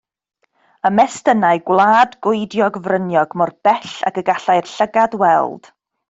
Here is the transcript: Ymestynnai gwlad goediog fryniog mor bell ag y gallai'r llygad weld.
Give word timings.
Ymestynnai 0.89 1.51
gwlad 1.67 2.15
goediog 2.27 2.79
fryniog 2.87 3.35
mor 3.41 3.51
bell 3.67 3.91
ag 4.11 4.17
y 4.23 4.23
gallai'r 4.31 4.71
llygad 4.71 5.19
weld. 5.25 5.69